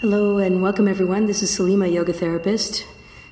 Hello 0.00 0.38
and 0.38 0.60
welcome 0.60 0.88
everyone. 0.88 1.26
This 1.26 1.40
is 1.40 1.56
Salima, 1.56 1.90
yoga 1.90 2.12
therapist. 2.12 2.84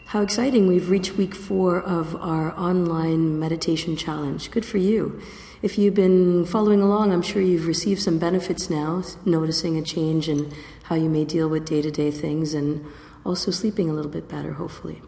How 0.07 0.23
exciting! 0.23 0.69
We've 0.69 0.89
reached 0.89 1.17
week 1.17 1.35
four 1.35 1.81
of 1.81 2.15
our 2.15 2.57
online 2.57 3.39
meditation 3.41 3.97
challenge. 3.97 4.49
Good 4.53 4.65
for 4.65 4.79
you. 4.79 5.21
If 5.61 5.77
you've 5.77 5.95
been 5.95 6.47
following 6.47 6.81
along, 6.81 7.13
I'm 7.13 7.21
sure 7.21 7.43
you've 7.43 7.67
received 7.67 8.01
some 8.01 8.21
benefits 8.21 8.71
now, 8.71 9.03
noticing 9.25 9.77
a 9.77 9.83
change 9.83 10.29
in 10.29 10.53
how 10.85 10.95
you 10.95 11.11
may 11.11 11.25
deal 11.25 11.49
with 11.49 11.67
day 11.67 11.83
to 11.83 11.91
day 11.91 12.13
things 12.13 12.55
and 12.55 12.87
also 13.27 13.51
sleeping 13.51 13.91
a 13.91 13.93
little 13.93 14.11
bit 14.11 14.29
better, 14.29 14.53
hopefully. 14.53 15.03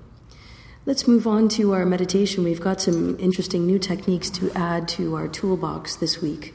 Let's 0.87 1.07
move 1.07 1.27
on 1.27 1.49
to 1.51 1.73
our 1.73 1.87
meditation. 1.87 2.43
We've 2.43 2.61
got 2.61 2.81
some 2.81 3.17
interesting 3.21 3.65
new 3.65 3.79
techniques 3.79 4.29
to 4.31 4.51
add 4.53 4.89
to 4.89 5.15
our 5.15 5.29
toolbox 5.29 5.95
this 5.97 6.21
week. 6.21 6.53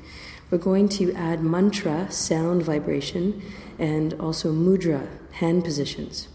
We're 0.49 0.57
going 0.57 0.89
to 0.89 1.13
add 1.13 1.43
mantra, 1.43 2.11
sound 2.11 2.63
vibration, 2.63 3.41
and 3.77 4.13
also 4.15 4.51
mudra, 4.51 5.07
hand 5.33 5.63
positions. 5.63 6.27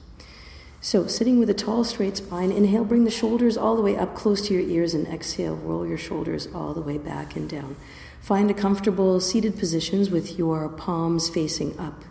So, 0.81 1.07
sitting 1.07 1.39
with 1.39 1.49
a 1.49 1.55
tall, 1.55 1.83
straight 1.83 2.19
spine, 2.19 2.53
inhale, 2.53 2.85
bring 2.85 3.05
the 3.05 3.11
shoulders 3.11 3.57
all 3.57 3.75
the 3.75 3.83
way 3.83 3.97
up 3.97 4.15
close 4.15 4.47
to 4.47 4.55
your 4.55 4.63
ears, 4.63 4.95
and 4.95 5.09
exhale, 5.09 5.57
roll 5.57 5.87
your 5.87 5.99
shoulders 5.99 6.47
all 6.55 6.75
the 6.75 6.83
way 6.83 6.99
back 6.99 7.37
and 7.37 7.49
down. 7.49 7.77
Find 8.21 8.51
a 8.51 8.55
comfortable 8.55 9.19
seated 9.19 9.59
positions 9.59 10.11
with 10.11 10.39
your 10.39 10.69
palms 10.69 11.29
facing 11.29 11.79
up. 11.79 12.05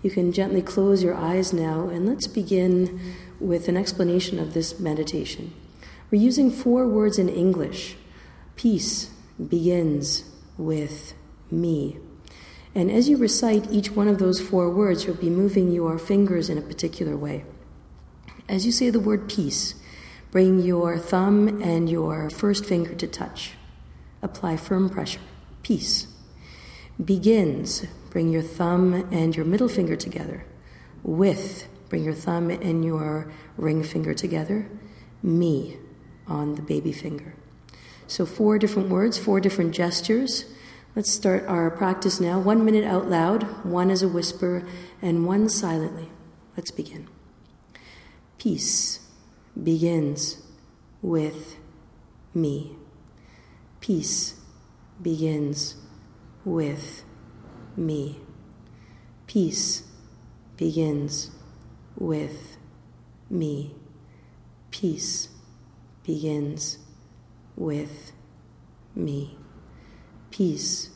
You 0.00 0.10
can 0.10 0.32
gently 0.32 0.62
close 0.62 1.02
your 1.02 1.14
eyes 1.14 1.52
now, 1.52 1.88
and 1.88 2.06
let's 2.06 2.26
begin 2.26 3.00
with 3.40 3.68
an 3.68 3.76
explanation 3.76 4.38
of 4.38 4.54
this 4.54 4.78
meditation. 4.78 5.52
We're 6.10 6.22
using 6.22 6.50
four 6.50 6.86
words 6.86 7.18
in 7.18 7.28
English. 7.28 7.96
Peace 8.54 9.10
begins 9.48 10.24
with 10.56 11.14
me. 11.60 11.98
And 12.74 12.90
as 12.90 13.08
you 13.08 13.16
recite 13.16 13.70
each 13.70 13.92
one 13.92 14.08
of 14.08 14.18
those 14.18 14.40
four 14.40 14.68
words, 14.68 15.04
you'll 15.04 15.14
be 15.14 15.30
moving 15.30 15.70
your 15.70 15.98
fingers 15.98 16.50
in 16.50 16.58
a 16.58 16.62
particular 16.62 17.16
way. 17.16 17.44
As 18.48 18.66
you 18.66 18.72
say 18.72 18.90
the 18.90 19.00
word 19.00 19.28
peace, 19.28 19.74
bring 20.30 20.60
your 20.60 20.98
thumb 20.98 21.62
and 21.62 21.88
your 21.88 22.28
first 22.30 22.66
finger 22.66 22.94
to 22.94 23.06
touch. 23.06 23.52
Apply 24.22 24.56
firm 24.56 24.90
pressure. 24.90 25.20
Peace. 25.62 26.08
Begins, 27.02 27.86
bring 28.10 28.30
your 28.30 28.42
thumb 28.42 29.08
and 29.12 29.34
your 29.34 29.44
middle 29.44 29.68
finger 29.68 29.96
together. 29.96 30.44
With, 31.02 31.68
bring 31.88 32.04
your 32.04 32.14
thumb 32.14 32.50
and 32.50 32.84
your 32.84 33.30
ring 33.56 33.82
finger 33.82 34.14
together. 34.14 34.68
Me 35.22 35.76
on 36.26 36.54
the 36.54 36.62
baby 36.62 36.92
finger. 36.92 37.34
So, 38.06 38.26
four 38.26 38.58
different 38.58 38.90
words, 38.90 39.18
four 39.18 39.40
different 39.40 39.74
gestures. 39.74 40.44
Let's 40.96 41.10
start 41.10 41.44
our 41.48 41.72
practice 41.72 42.20
now. 42.20 42.38
One 42.38 42.64
minute 42.64 42.84
out 42.84 43.10
loud, 43.10 43.64
one 43.64 43.90
as 43.90 44.00
a 44.02 44.08
whisper, 44.08 44.64
and 45.02 45.26
one 45.26 45.48
silently. 45.48 46.08
Let's 46.56 46.70
begin. 46.70 47.08
Peace 48.38 49.00
begins 49.60 50.40
with 51.02 51.56
me. 52.32 52.76
Peace 53.80 54.40
begins 55.02 55.74
with 56.44 57.02
me. 57.76 58.20
Peace 59.26 59.82
begins 60.56 61.32
with 61.96 62.56
me. 63.28 63.74
Peace 64.70 65.28
begins 66.04 66.78
with 67.56 68.12
me. 68.94 69.36
Peace 70.34 70.90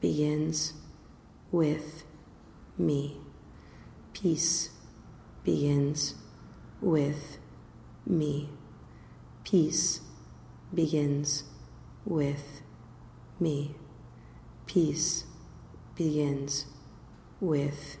begins 0.00 0.72
with 1.50 2.04
me. 2.78 3.18
Peace 4.14 4.70
begins 5.44 6.14
with 6.80 7.36
me. 8.06 8.48
Peace 9.44 10.00
begins 10.72 11.44
with 12.06 12.62
me. 13.38 13.74
Peace 14.64 15.26
begins 15.94 16.64
with 17.42 17.98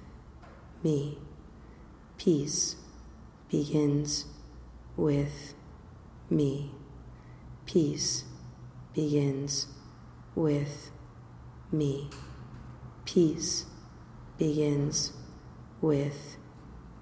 me. 0.82 1.18
Peace 2.16 2.76
begins 3.50 4.24
with 4.96 5.52
me. 6.30 6.70
Peace 7.66 8.24
begins 8.94 9.66
with 10.34 10.90
me. 11.70 12.10
Peace 13.04 13.66
begins 14.38 15.12
with 15.80 16.36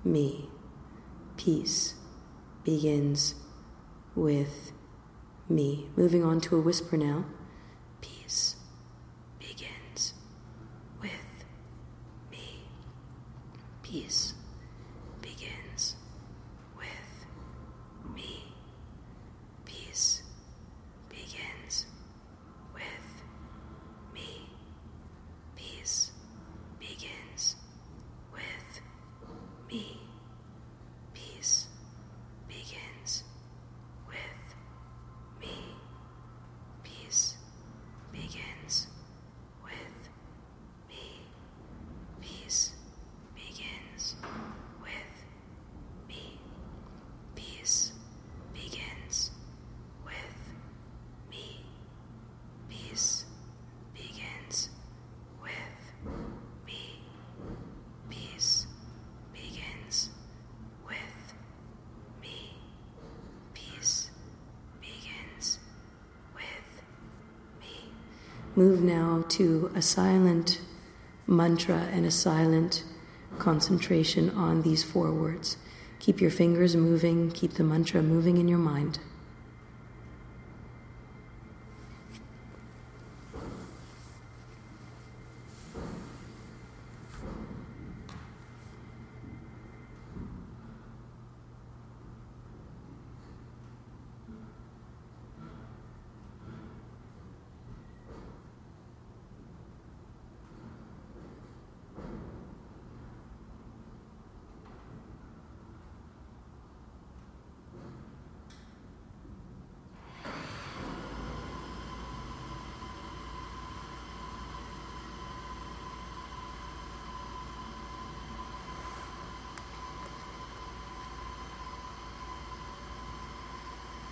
me. 0.04 0.48
Peace 1.36 1.94
begins 2.64 3.34
with 4.14 4.72
me. 5.48 5.88
Moving 5.96 6.24
on 6.24 6.40
to 6.42 6.56
a 6.56 6.60
whisper 6.60 6.96
now. 6.96 7.24
Peace 8.00 8.56
begins 9.38 10.14
with 11.00 11.44
me. 12.30 12.64
Peace 13.82 14.34
begins 15.20 15.96
with 16.76 17.26
me. 18.14 18.54
Peace 19.64 20.22
begins 21.08 21.86
with 22.74 23.22
me. 24.14 24.50
Peace 25.56 26.12
begins 26.78 27.56
with 28.32 28.80
me. 29.70 30.00
Peace 31.14 31.68
begins 32.48 33.24
with 34.08 34.54
me. 35.40 35.74
Peace 36.82 37.36
begins 38.12 38.88
with 39.64 40.08
me. 40.88 41.22
Peace 42.20 42.72
begins 43.34 44.16
with 44.82 45.24
me. 46.08 46.40
Peace 47.34 47.92
begins 48.52 49.30
with 50.04 50.54
me. 51.30 51.64
Peace 52.68 53.24
begins 53.94 54.70
with 55.42 55.64
me. 56.66 57.02
Peace 58.08 58.66
begins 59.32 60.10
with 60.86 61.34
me. 62.22 62.56
Peace 63.54 64.10
begins 64.80 65.58
with 66.34 66.82
me. 67.60 67.92
Move 68.56 68.82
now 68.82 69.24
to 69.28 69.70
a 69.74 69.80
silent 69.80 70.60
mantra 71.26 71.88
and 71.92 72.04
a 72.04 72.10
silent 72.10 72.82
concentration 73.38 74.28
on 74.30 74.62
these 74.62 74.82
four 74.82 75.12
words. 75.12 75.56
Keep 76.00 76.20
your 76.20 76.30
fingers 76.30 76.74
moving, 76.74 77.30
keep 77.30 77.54
the 77.54 77.62
mantra 77.62 78.02
moving 78.02 78.38
in 78.38 78.48
your 78.48 78.58
mind. 78.58 78.98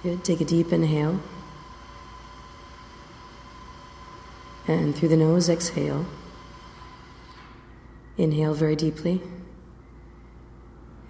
Good. 0.08 0.25
Take 0.25 0.40
a 0.40 0.44
deep 0.46 0.72
inhale. 0.72 1.20
And 4.66 4.96
through 4.96 5.10
the 5.10 5.19
nose, 5.19 5.50
exhale. 5.50 6.06
Inhale 8.16 8.55
very 8.55 8.75
deeply. 8.75 9.20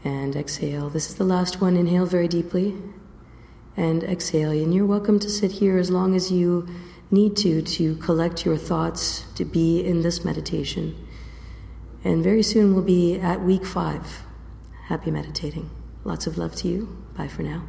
And 0.02 0.34
exhale. 0.34 0.90
This 0.90 1.10
is 1.10 1.14
the 1.14 1.22
last 1.22 1.60
one. 1.60 1.76
Inhale 1.76 2.06
very 2.06 2.26
deeply. 2.26 2.74
And 3.76 4.02
exhale. 4.02 4.50
And 4.50 4.74
you're 4.74 4.84
welcome 4.84 5.20
to 5.20 5.30
sit 5.30 5.52
here 5.52 5.78
as 5.78 5.92
long 5.92 6.16
as 6.16 6.32
you 6.32 6.66
need 7.12 7.36
to 7.36 7.62
to 7.62 7.94
collect 7.98 8.44
your 8.44 8.56
thoughts 8.56 9.26
to 9.36 9.44
be 9.44 9.80
in 9.80 10.02
this 10.02 10.24
meditation. 10.24 10.96
And 12.02 12.24
very 12.24 12.42
soon 12.42 12.74
we'll 12.74 12.82
be 12.82 13.20
at 13.20 13.42
week 13.42 13.64
five. 13.64 14.24
Happy 14.86 15.12
meditating. 15.12 15.70
Lots 16.02 16.26
of 16.26 16.36
love 16.36 16.56
to 16.56 16.66
you. 16.66 17.04
Bye 17.16 17.28
for 17.28 17.44
now. 17.44 17.62